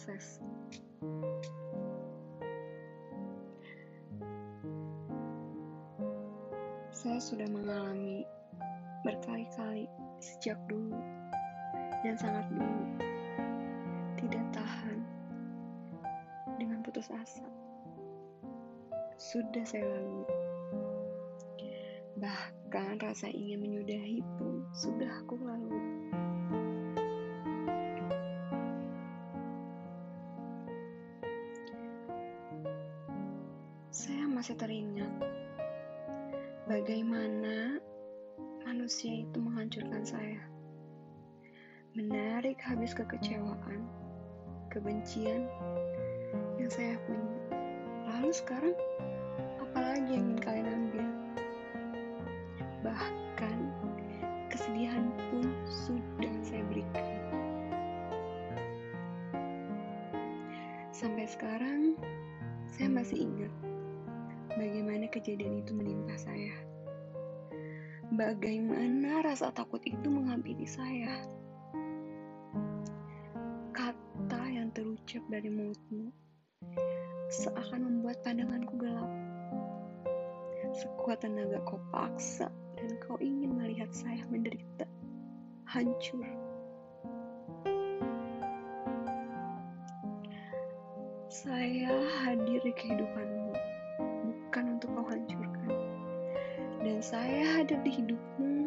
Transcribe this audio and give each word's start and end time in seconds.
proses. 0.00 0.40
Saya 6.88 7.20
sudah 7.20 7.44
mengalami 7.52 8.24
berkali-kali 9.04 9.84
sejak 10.24 10.56
dulu 10.72 10.96
dan 12.00 12.16
sangat 12.16 12.48
dulu 12.48 12.84
tidak 14.16 14.44
tahan 14.56 15.04
dengan 16.56 16.80
putus 16.80 17.12
asa. 17.12 17.44
Sudah 19.20 19.64
saya 19.68 19.84
lalui. 19.84 20.24
Bahkan 22.16 23.04
rasa 23.04 23.28
ingin 23.28 23.60
menyudahi 23.68 24.24
pun 24.40 24.64
sudah 24.72 25.19
masih 34.40 34.56
teringat 34.56 35.12
bagaimana 36.64 37.76
manusia 38.64 39.20
itu 39.20 39.36
menghancurkan 39.36 40.00
saya. 40.00 40.40
Menarik 41.92 42.56
habis 42.64 42.96
kekecewaan, 42.96 43.84
kebencian 44.72 45.44
yang 46.56 46.72
saya 46.72 46.96
punya. 47.04 47.36
Lalu 48.08 48.32
sekarang, 48.32 48.72
apalagi 49.60 50.08
yang 50.08 50.32
ingin 50.32 50.40
kalian 50.40 50.72
ambil? 50.72 51.08
Bahkan, 52.80 53.58
kesedihan 54.48 55.04
pun 55.28 55.52
sudah 55.68 56.32
saya 56.40 56.64
berikan. 56.64 57.08
Sampai 60.96 61.28
sekarang, 61.28 61.92
saya 62.72 62.88
masih 62.88 63.28
ingat 63.28 63.69
bagaimana 64.60 65.08
kejadian 65.08 65.64
itu 65.64 65.72
menimpa 65.72 66.20
saya. 66.20 66.52
Bagaimana 68.12 69.24
rasa 69.24 69.48
takut 69.56 69.80
itu 69.88 70.04
menghampiri 70.04 70.68
saya. 70.68 71.24
Kata 73.72 74.42
yang 74.52 74.68
terucap 74.76 75.24
dari 75.32 75.48
mulutmu 75.48 76.12
seakan 77.32 77.88
membuat 77.88 78.20
pandanganku 78.20 78.76
gelap. 78.76 79.08
Sekuat 80.76 81.24
tenaga 81.24 81.64
kau 81.64 81.80
paksa 81.88 82.52
dan 82.76 83.00
kau 83.00 83.16
ingin 83.16 83.56
melihat 83.56 83.88
saya 83.96 84.22
menderita, 84.28 84.84
hancur. 85.64 86.28
Saya 91.32 91.94
hadir 92.20 92.60
di 92.60 92.72
kehidupanmu 92.76 93.39
bukan 94.50 94.82
untuk 94.82 94.90
kau 94.98 95.06
hancurkan. 95.06 95.78
Dan 96.82 96.98
saya 96.98 97.62
hadir 97.62 97.78
di 97.86 98.02
hidupmu 98.02 98.66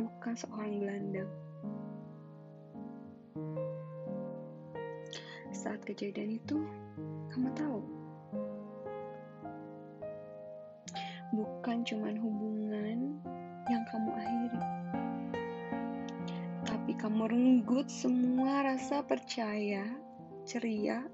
bukan 0.00 0.32
seorang 0.32 0.80
gelandang. 0.80 1.28
Saat 5.52 5.84
kejadian 5.84 6.40
itu, 6.40 6.56
kamu 7.28 7.52
tahu, 7.52 7.84
bukan 11.36 11.84
cuman 11.84 12.16
hubungan 12.16 13.20
yang 13.68 13.84
kamu 13.92 14.08
akhiri, 14.08 14.64
tapi 16.64 16.96
kamu 16.96 17.28
renggut 17.28 17.92
semua 17.92 18.64
rasa 18.64 19.04
percaya, 19.04 19.84
ceria, 20.48 21.04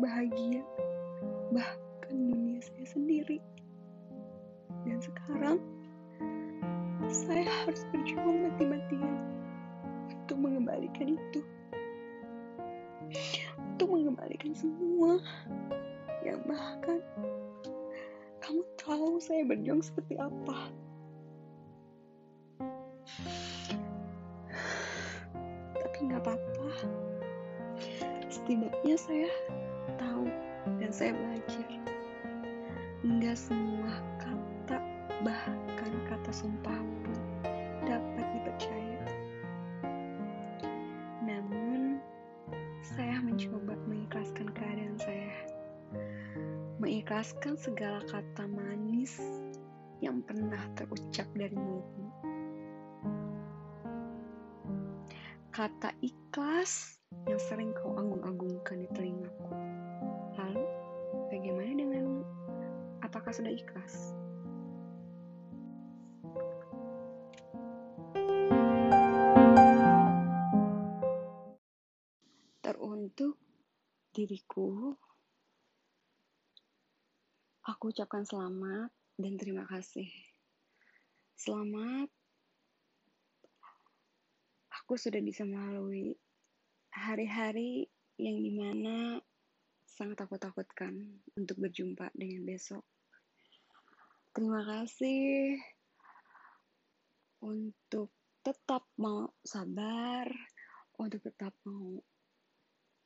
bahagia, 0.00 0.64
bahkan 1.52 2.45
dunia 2.56 2.72
saya 2.72 2.86
sendiri. 2.88 3.38
Dan 4.88 4.98
sekarang, 5.04 5.58
saya 7.12 7.44
harus 7.44 7.84
berjuang 7.92 8.48
mati-matian 8.48 9.16
untuk 10.08 10.38
mengembalikan 10.40 11.20
itu. 11.20 11.44
Untuk 13.60 13.92
mengembalikan 13.92 14.56
semua 14.56 15.20
yang 16.24 16.40
bahkan 16.48 17.04
kamu 18.40 18.64
tahu 18.80 19.20
saya 19.20 19.44
berjuang 19.44 19.84
seperti 19.84 20.16
apa. 20.16 20.72
Tapi 25.76 25.98
nggak 26.08 26.24
apa-apa. 26.24 26.68
Setidaknya 28.32 28.96
saya 28.96 29.30
tahu 30.00 30.24
dan 30.80 30.88
saya 30.88 31.12
belajar. 31.12 31.75
Nggak 33.06 33.38
semua 33.38 34.02
kata, 34.18 34.82
bahkan 35.22 35.94
kata 36.10 36.34
sumpah 36.34 36.74
pun 36.74 37.14
dapat 37.86 38.26
dipercaya. 38.34 39.06
Namun, 41.22 42.02
saya 42.82 43.22
mencoba 43.22 43.78
mengikhlaskan 43.86 44.50
keadaan 44.50 44.98
saya. 44.98 45.38
Mengikhlaskan 46.82 47.54
segala 47.54 48.02
kata 48.10 48.50
manis 48.50 49.22
yang 50.02 50.18
pernah 50.26 50.66
terucap 50.74 51.30
dari 51.38 51.54
mulutmu. 51.54 52.10
Kata 55.54 55.94
ikhlas 56.02 56.98
yang 57.30 57.38
sering 57.38 57.70
kau 57.70 57.85
sudah 63.36 63.52
ikhlas? 63.52 64.16
Teruntuk 72.64 73.36
diriku, 74.16 74.96
aku 77.68 77.92
ucapkan 77.92 78.24
selamat 78.24 78.88
dan 79.20 79.36
terima 79.36 79.68
kasih. 79.68 80.08
Selamat, 81.36 82.08
aku 84.72 84.96
sudah 84.96 85.20
bisa 85.20 85.44
melalui 85.44 86.16
hari-hari 86.88 87.84
yang 88.16 88.40
di 88.40 88.48
mana 88.56 89.20
sangat 89.84 90.24
aku 90.24 90.40
takutkan 90.40 91.20
untuk 91.36 91.60
berjumpa 91.60 92.08
dengan 92.16 92.48
besok. 92.48 92.95
Terima 94.36 94.60
kasih 94.68 95.56
untuk 97.40 98.12
tetap 98.44 98.84
mau 99.00 99.32
sabar, 99.40 100.28
untuk 101.00 101.24
tetap 101.24 101.56
mau 101.64 101.96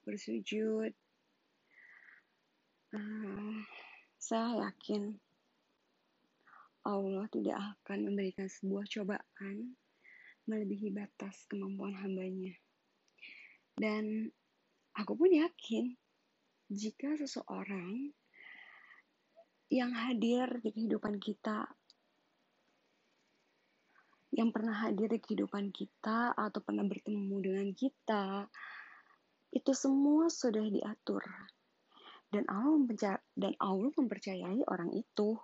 bersujud. 0.02 0.90
Uh, 2.90 3.62
saya 4.18 4.74
yakin 4.74 5.22
Allah 6.82 7.30
tidak 7.30 7.62
akan 7.78 8.10
memberikan 8.10 8.50
sebuah 8.50 8.90
cobaan 8.90 9.78
melebihi 10.50 10.90
batas 10.90 11.46
kemampuan 11.46 11.94
hambanya. 11.94 12.58
Dan 13.78 14.26
aku 14.98 15.14
pun 15.14 15.30
yakin 15.30 15.94
jika 16.74 17.14
seseorang 17.14 18.18
yang 19.70 19.94
hadir 19.94 20.50
di 20.58 20.74
kehidupan 20.74 21.22
kita, 21.22 21.70
yang 24.34 24.50
pernah 24.50 24.74
hadir 24.74 25.06
di 25.06 25.22
kehidupan 25.22 25.70
kita 25.70 26.34
atau 26.34 26.58
pernah 26.58 26.82
bertemu 26.82 27.36
dengan 27.38 27.68
kita, 27.78 28.50
itu 29.54 29.70
semua 29.70 30.26
sudah 30.26 30.66
diatur. 30.66 31.22
Dan 32.30 32.50
Allah, 32.50 32.82
mempercayai, 32.82 33.22
dan 33.38 33.54
Allah 33.62 33.90
mempercayai 33.94 34.60
orang 34.66 34.90
itu. 34.90 35.38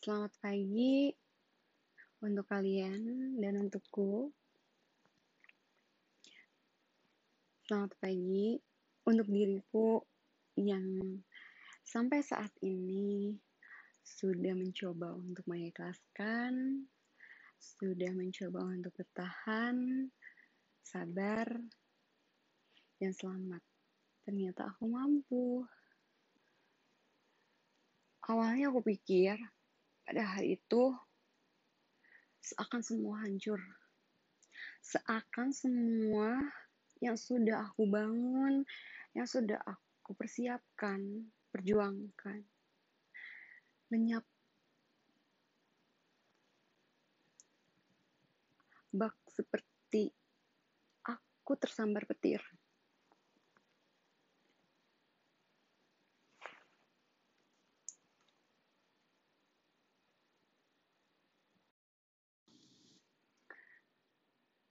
Selamat 0.00 0.32
pagi 0.40 1.12
untuk 2.24 2.48
kalian 2.48 3.36
dan 3.36 3.68
untukku. 3.68 4.32
Selamat 7.68 8.00
pagi 8.00 8.56
untuk 9.04 9.28
diriku 9.28 10.00
yang 10.56 10.88
sampai 11.84 12.24
saat 12.24 12.48
ini 12.64 13.36
sudah 14.00 14.56
mencoba 14.56 15.12
untuk 15.12 15.44
mengikhlaskan, 15.44 16.88
sudah 17.60 18.08
mencoba 18.16 18.64
untuk 18.72 18.88
bertahan, 18.96 20.08
sabar, 20.80 21.44
dan 22.96 23.12
selamat. 23.12 23.60
Ternyata 24.24 24.72
aku 24.72 24.88
mampu. 24.88 25.60
Awalnya 28.32 28.72
aku 28.72 28.80
pikir 28.80 29.36
pada 30.08 30.24
hari 30.24 30.56
itu 30.56 30.96
seakan 32.40 32.80
semua 32.80 33.28
hancur. 33.28 33.60
Seakan 34.80 35.52
semua 35.52 36.40
yang 36.98 37.14
sudah 37.14 37.70
aku 37.70 37.86
bangun, 37.86 38.66
yang 39.14 39.26
sudah 39.26 39.58
aku 39.62 40.14
persiapkan, 40.14 41.30
perjuangkan. 41.54 42.42
Lenyap 43.88 44.24
bak 48.92 49.14
seperti 49.28 50.10
aku 51.06 51.52
tersambar 51.56 52.04
petir. 52.04 52.40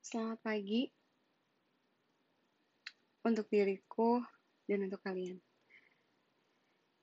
Selamat 0.08 0.40
pagi 0.40 0.88
untuk 3.28 3.52
diriku 3.52 4.24
dan 4.64 4.88
untuk 4.88 5.04
kalian. 5.04 5.40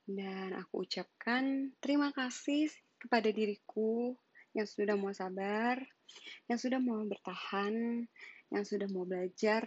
Dan 0.04 0.52
aku 0.56 0.84
ucapkan 0.84 1.72
terima 1.80 2.12
kasih 2.12 2.68
kepada 3.00 3.28
diriku 3.32 4.16
yang 4.52 4.68
sudah 4.68 4.96
mau 4.96 5.12
sabar, 5.12 5.80
yang 6.48 6.60
sudah 6.60 6.80
mau 6.80 7.00
bertahan, 7.04 8.04
yang 8.52 8.64
sudah 8.64 8.88
mau 8.92 9.08
belajar. 9.08 9.64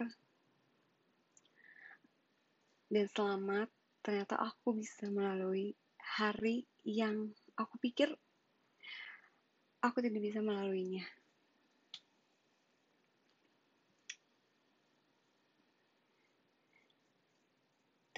Dan 2.88 3.06
selamat, 3.10 3.68
ternyata 4.00 4.38
aku 4.40 4.78
bisa 4.78 5.10
melalui 5.10 5.74
hari 6.00 6.64
yang 6.86 7.28
aku 7.58 7.76
pikir 7.82 8.08
aku 9.82 10.02
tidak 10.02 10.22
bisa 10.22 10.40
melaluinya. 10.42 11.04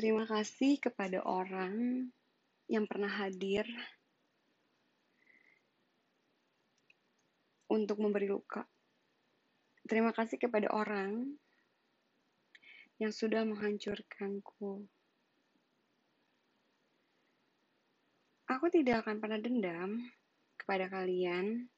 Terima 0.00 0.24
kasih 0.24 0.80
kepada 0.80 1.20
orang 1.28 2.08
yang 2.72 2.88
pernah 2.88 3.12
hadir 3.20 3.68
untuk 7.68 8.00
memberi 8.00 8.24
luka. 8.24 8.64
Terima 9.84 10.16
kasih 10.16 10.40
kepada 10.40 10.72
orang 10.72 11.36
yang 12.96 13.12
sudah 13.12 13.44
menghancurkanku. 13.44 14.88
Aku 18.48 18.66
tidak 18.72 19.04
akan 19.04 19.20
pernah 19.20 19.36
dendam 19.36 20.00
kepada 20.56 20.88
kalian, 20.88 21.68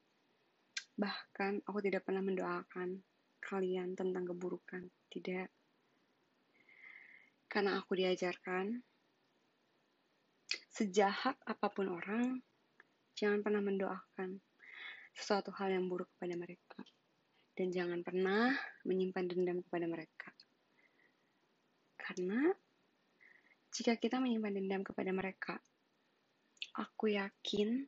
bahkan 0.95 1.59
aku 1.67 1.83
tidak 1.83 2.07
pernah 2.07 2.23
mendoakan 2.23 3.03
kalian 3.43 3.99
tentang 3.99 4.31
keburukan. 4.31 4.87
Tidak. 5.11 5.62
Karena 7.53 7.77
aku 7.77 7.93
diajarkan, 8.01 8.81
sejahat 10.73 11.37
apa 11.45 11.69
pun 11.69 11.93
orang, 11.93 12.41
jangan 13.13 13.45
pernah 13.45 13.61
mendoakan 13.61 14.41
sesuatu 15.13 15.53
hal 15.61 15.77
yang 15.77 15.85
buruk 15.85 16.09
kepada 16.17 16.33
mereka. 16.33 16.81
Dan 17.53 17.69
jangan 17.69 18.01
pernah 18.01 18.57
menyimpan 18.89 19.29
dendam 19.29 19.61
kepada 19.69 19.85
mereka. 19.85 20.33
Karena 22.01 22.49
jika 23.69 24.01
kita 24.01 24.17
menyimpan 24.17 24.57
dendam 24.57 24.81
kepada 24.81 25.13
mereka, 25.13 25.61
aku 26.73 27.13
yakin 27.13 27.85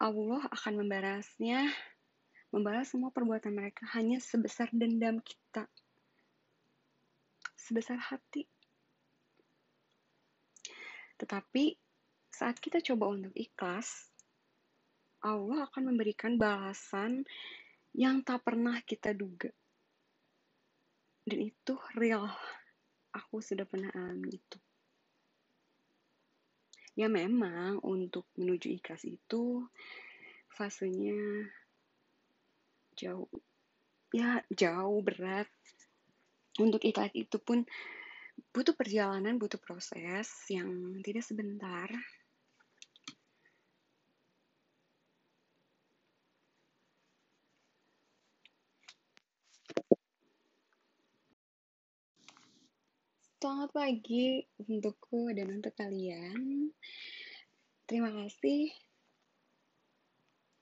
Allah 0.00 0.40
akan 0.48 0.80
membalasnya, 0.80 1.68
membalas 2.48 2.96
semua 2.96 3.12
perbuatan 3.12 3.52
mereka 3.52 3.84
hanya 3.92 4.24
sebesar 4.24 4.72
dendam 4.72 5.20
kita 5.20 5.68
sebesar 7.64 7.96
hati. 7.96 8.44
Tetapi 11.24 11.72
saat 12.28 12.60
kita 12.60 12.84
coba 12.84 13.16
untuk 13.16 13.32
ikhlas, 13.32 14.12
Allah 15.24 15.64
akan 15.64 15.96
memberikan 15.96 16.36
balasan 16.36 17.24
yang 17.96 18.20
tak 18.20 18.44
pernah 18.44 18.76
kita 18.84 19.16
duga. 19.16 19.48
Dan 21.24 21.48
itu 21.48 21.80
real. 21.96 22.28
Aku 23.16 23.40
sudah 23.40 23.64
pernah 23.64 23.88
alami 23.96 24.36
itu. 24.36 24.60
Ya 26.92 27.08
memang 27.08 27.80
untuk 27.80 28.28
menuju 28.36 28.68
ikhlas 28.76 29.08
itu 29.08 29.64
fasenya 30.52 31.48
jauh 33.00 33.32
ya 34.14 34.44
jauh 34.52 35.00
berat 35.00 35.48
untuk 36.60 36.84
ikhlas 36.84 37.10
itu 37.16 37.40
pun 37.42 37.66
butuh 38.54 38.70
perjalanan, 38.70 39.34
butuh 39.34 39.58
proses 39.58 40.30
yang 40.46 41.02
tidak 41.02 41.26
sebentar. 41.26 41.90
Selamat 53.42 53.74
pagi 53.74 54.46
untukku 54.70 55.34
dan 55.34 55.50
untuk 55.50 55.74
kalian. 55.74 56.70
Terima 57.90 58.14
kasih 58.14 58.70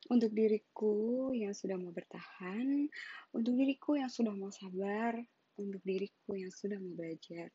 untuk 0.09 0.33
diriku 0.33 1.29
yang 1.37 1.53
sudah 1.53 1.77
mau 1.77 1.93
bertahan, 1.93 2.89
untuk 3.37 3.53
diriku 3.53 4.01
yang 4.01 4.09
sudah 4.09 4.33
mau 4.33 4.49
sabar, 4.49 5.15
untuk 5.61 5.85
diriku 5.85 6.41
yang 6.41 6.51
sudah 6.51 6.81
mau 6.81 6.97
belajar. 6.97 7.53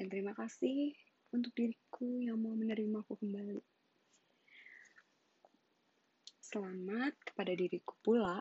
Dan 0.00 0.08
terima 0.08 0.32
kasih 0.32 0.96
untuk 1.36 1.52
diriku 1.52 2.24
yang 2.24 2.40
mau 2.40 2.56
menerimaku 2.56 3.20
kembali. 3.20 3.60
Selamat 6.40 7.12
kepada 7.20 7.52
diriku 7.52 7.92
pula. 8.00 8.40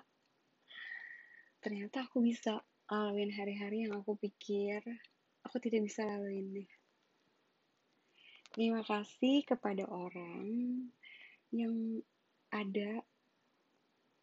Ternyata 1.59 2.07
aku 2.07 2.23
bisa 2.23 2.63
laluin 2.87 3.35
hari-hari 3.35 3.83
yang 3.83 3.99
aku 3.99 4.15
pikir 4.15 4.79
aku 5.43 5.59
tidak 5.59 5.83
bisa 5.83 6.07
laluin 6.07 6.47
nih. 6.63 6.69
Terima 8.55 8.79
kasih 8.79 9.43
kepada 9.43 9.83
orang 9.91 10.47
yang 11.51 11.99
ada 12.55 13.03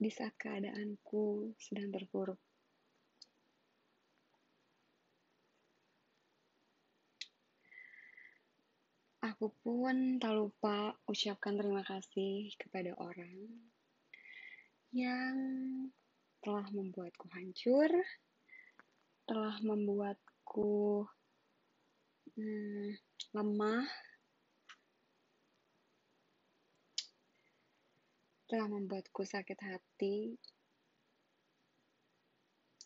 di 0.00 0.09
saat 0.09 0.33
keadaanku 0.40 1.52
sedang 1.61 1.93
terpuruk. 1.93 2.40
Aku 9.26 9.50
pun 9.59 10.23
tak 10.23 10.38
lupa 10.38 10.95
ucapkan 11.11 11.59
terima 11.59 11.83
kasih 11.83 12.47
kepada 12.62 12.95
orang 12.95 13.59
yang 14.95 15.35
telah 16.38 16.62
membuatku 16.71 17.26
hancur, 17.35 17.90
telah 19.26 19.59
membuatku 19.66 21.02
hmm, 22.38 22.95
lemah, 23.35 23.90
telah 28.47 28.71
membuatku 28.71 29.26
sakit 29.26 29.59
hati. 29.59 30.38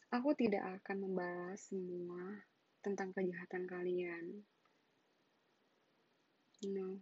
Aku 0.08 0.32
tidak 0.32 0.80
akan 0.80 1.04
membalas 1.04 1.68
semua 1.68 2.48
tentang 2.80 3.12
kejahatan 3.12 3.68
kalian 3.68 4.40
know. 6.68 7.00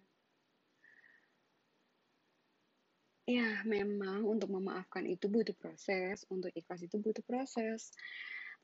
Ya, 3.29 3.61
memang 3.69 4.25
untuk 4.25 4.49
memaafkan 4.49 5.05
itu 5.05 5.29
butuh 5.29 5.53
proses, 5.53 6.25
untuk 6.33 6.49
ikhlas 6.55 6.81
itu 6.81 6.97
butuh 6.97 7.21
proses. 7.27 7.93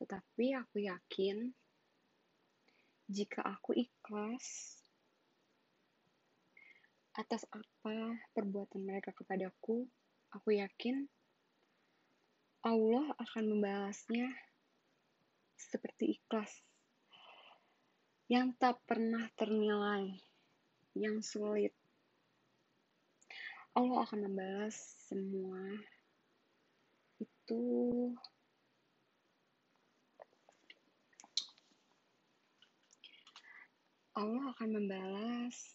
Tetapi 0.00 0.56
aku 0.56 0.88
yakin 0.88 1.52
jika 3.04 3.44
aku 3.44 3.76
ikhlas 3.76 4.80
atas 7.12 7.44
apa 7.52 8.16
perbuatan 8.32 8.80
mereka 8.88 9.12
kepadaku, 9.12 9.84
aku 10.32 10.48
yakin 10.56 11.04
Allah 12.64 13.12
akan 13.20 13.44
membalasnya 13.52 14.32
seperti 15.60 16.16
ikhlas 16.16 16.48
yang 18.32 18.56
tak 18.56 18.80
pernah 18.88 19.28
ternilai 19.36 20.16
yang 20.94 21.20
sulit. 21.20 21.74
Allah 23.74 24.06
akan 24.06 24.30
membalas 24.30 24.78
semua 25.10 25.58
itu 27.18 27.62
Allah 34.14 34.54
akan 34.54 34.70
membalas 34.78 35.74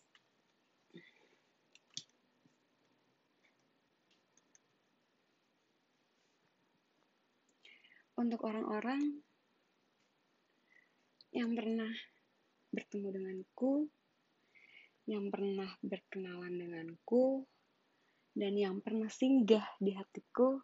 untuk 8.15 8.39
orang-orang 8.47 9.23
yang 11.35 11.51
pernah 11.51 11.91
bertemu 12.71 13.07
denganku, 13.11 13.91
yang 15.09 15.33
pernah 15.33 15.73
berkenalan 15.81 16.53
denganku, 16.53 17.49
dan 18.37 18.53
yang 18.53 18.77
pernah 18.85 19.09
singgah 19.09 19.65
di 19.81 19.97
hatiku, 19.97 20.61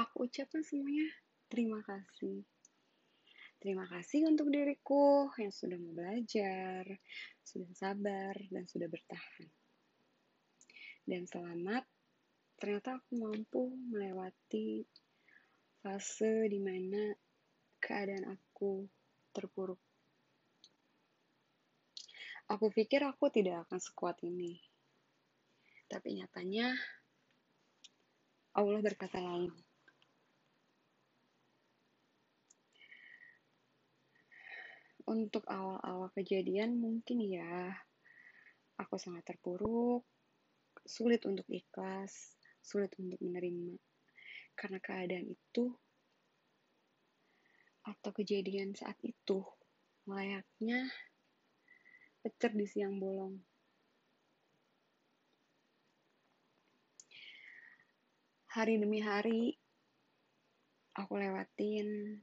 aku 0.00 0.24
ucapkan 0.24 0.64
semuanya 0.64 1.12
terima 1.52 1.84
kasih. 1.84 2.40
Terima 3.60 3.84
kasih 3.84 4.24
untuk 4.24 4.48
diriku 4.48 5.28
yang 5.36 5.52
sudah 5.52 5.76
mau 5.76 5.92
belajar, 5.92 6.88
sudah 7.44 7.68
sabar, 7.76 8.32
dan 8.48 8.64
sudah 8.64 8.88
bertahan. 8.88 9.52
Dan 11.04 11.28
selamat, 11.28 11.84
ternyata 12.56 12.96
aku 12.96 13.20
mampu 13.20 13.76
melewati 13.92 14.88
fase 15.84 16.48
di 16.48 16.56
mana 16.56 17.12
keadaan 17.76 18.32
aku 18.32 18.88
terpuruk. 19.36 19.89
Aku 22.50 22.74
pikir 22.74 23.06
aku 23.06 23.30
tidak 23.30 23.66
akan 23.66 23.78
sekuat 23.78 24.18
ini. 24.26 24.58
Tapi 25.86 26.18
nyatanya, 26.18 26.74
Allah 28.58 28.80
berkata 28.82 29.22
lain. 29.22 29.54
untuk 35.10 35.42
awal-awal 35.50 36.06
kejadian 36.14 36.78
mungkin 36.78 37.18
ya 37.26 37.74
aku 38.78 38.94
sangat 38.94 39.26
terpuruk, 39.26 40.06
sulit 40.86 41.26
untuk 41.26 41.50
ikhlas, 41.50 42.38
sulit 42.62 42.94
untuk 43.02 43.18
menerima. 43.18 43.74
Karena 44.54 44.78
keadaan 44.78 45.26
itu 45.26 45.74
atau 47.82 48.10
kejadian 48.14 48.78
saat 48.78 48.96
itu 49.02 49.42
layaknya 50.06 50.86
pecer 52.20 52.52
di 52.52 52.68
siang 52.68 53.00
bolong. 53.00 53.40
Hari 58.50 58.82
demi 58.82 59.00
hari 59.00 59.54
aku 60.98 61.16
lewatin 61.16 62.18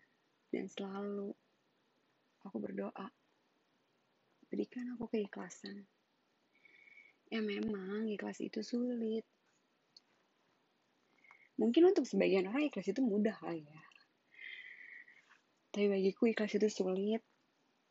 dan 0.52 0.66
selalu 0.70 1.32
aku 2.46 2.58
berdoa, 2.62 3.08
berikan 4.52 4.94
aku 4.96 5.08
keikhlasan. 5.10 5.88
Ya 7.28 7.44
memang 7.44 8.08
ikhlas 8.08 8.40
itu 8.40 8.64
sulit. 8.64 9.28
Mungkin 11.58 11.90
untuk 11.90 12.06
sebagian 12.06 12.48
orang 12.48 12.70
ikhlas 12.70 12.88
itu 12.88 13.02
mudah 13.04 13.36
lah 13.44 13.58
ya. 13.58 13.82
Tapi 15.74 15.90
bagiku 15.92 16.30
ikhlas 16.32 16.56
itu 16.56 16.70
sulit. 16.72 17.24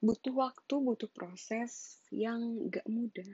Butuh 0.00 0.34
waktu, 0.36 0.74
butuh 0.76 1.10
proses 1.10 2.02
yang 2.12 2.68
gak 2.68 2.84
mudah. 2.86 3.32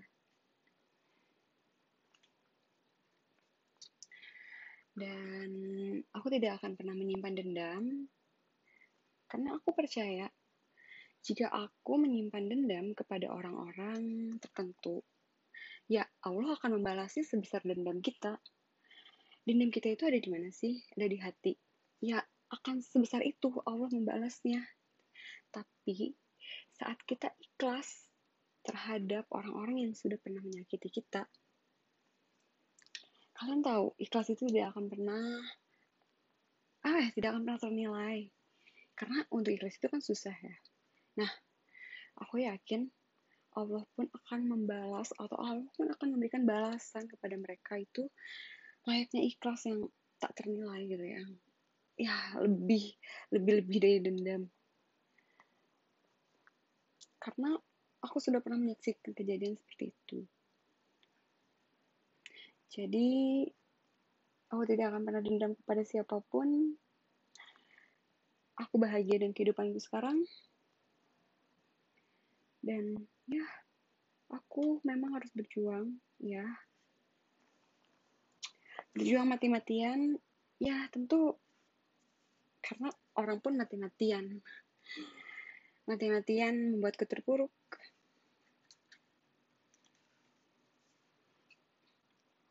Dan 4.92 5.50
aku 6.12 6.28
tidak 6.28 6.60
akan 6.60 6.76
pernah 6.76 6.92
menyimpan 6.92 7.32
dendam 7.32 7.84
karena 9.32 9.56
aku 9.56 9.72
percaya 9.72 10.28
jika 11.24 11.48
aku 11.48 11.96
menyimpan 11.96 12.50
dendam 12.50 12.86
kepada 12.92 13.32
orang-orang 13.32 14.36
tertentu, 14.42 15.00
ya 15.86 16.02
Allah 16.26 16.58
akan 16.58 16.82
membalasnya 16.82 17.22
sebesar 17.22 17.62
dendam 17.64 18.02
kita. 18.04 18.36
Dendam 19.46 19.70
kita 19.70 19.94
itu 19.94 20.02
ada 20.04 20.18
di 20.18 20.28
mana 20.28 20.50
sih? 20.50 20.82
Ada 20.98 21.06
di 21.06 21.18
hati. 21.22 21.52
Ya 22.02 22.20
akan 22.50 22.82
sebesar 22.82 23.22
itu 23.22 23.54
Allah 23.64 23.86
membalasnya. 23.88 24.60
Tapi 25.54 26.12
saat 26.76 26.98
kita 27.04 27.30
ikhlas 27.38 28.08
terhadap 28.62 29.26
orang-orang 29.34 29.88
yang 29.88 29.92
sudah 29.94 30.18
pernah 30.22 30.42
menyakiti 30.42 30.88
kita, 30.90 31.26
kalian 33.38 33.62
tahu 33.62 33.96
ikhlas 33.98 34.30
itu 34.30 34.46
tidak 34.50 34.76
akan 34.76 34.86
pernah 34.86 35.42
ah 36.82 37.06
tidak 37.14 37.34
akan 37.34 37.42
pernah 37.46 37.62
ternilai 37.62 38.18
karena 38.98 39.22
untuk 39.30 39.54
ikhlas 39.54 39.78
itu 39.78 39.86
kan 39.86 40.02
susah 40.02 40.34
ya 40.34 40.54
Nah, 41.18 41.28
aku 42.16 42.40
yakin 42.40 42.88
Allah 43.52 43.84
pun 43.92 44.08
akan 44.08 44.40
membalas 44.48 45.12
atau 45.12 45.36
Allah 45.36 45.68
pun 45.76 45.92
akan 45.92 46.08
memberikan 46.16 46.48
balasan 46.48 47.04
kepada 47.04 47.36
mereka 47.36 47.76
itu 47.76 48.08
layaknya 48.88 49.20
ikhlas 49.28 49.68
yang 49.68 49.84
tak 50.16 50.32
ternilai 50.40 50.88
gitu 50.88 51.04
ya. 51.04 51.22
Ya, 52.00 52.16
lebih 52.40 52.96
lebih 53.28 53.52
lebih 53.60 53.78
dari 53.84 53.98
dendam. 54.00 54.42
Karena 57.22 57.54
aku 58.02 58.18
sudah 58.18 58.42
pernah 58.42 58.58
menyaksikan 58.58 59.14
kejadian 59.14 59.54
seperti 59.54 59.94
itu. 59.94 60.18
Jadi, 62.74 63.46
aku 64.50 64.62
tidak 64.66 64.90
akan 64.90 65.06
pernah 65.06 65.22
dendam 65.22 65.54
kepada 65.54 65.86
siapa 65.86 66.18
pun. 66.26 66.74
Aku 68.58 68.74
bahagia 68.82 69.22
dengan 69.22 69.38
kehidupanku 69.38 69.78
sekarang 69.78 70.26
dan 72.62 72.94
ya 73.26 73.42
aku 74.30 74.78
memang 74.86 75.18
harus 75.18 75.28
berjuang 75.34 75.98
ya 76.22 76.46
berjuang 78.94 79.26
mati-matian 79.26 80.14
ya 80.62 80.86
tentu 80.94 81.34
karena 82.62 82.88
orang 83.18 83.42
pun 83.42 83.58
mati-matian 83.58 84.38
mati-matian 85.92 86.72
membuat 86.76 86.96
terpuruk 86.96 87.52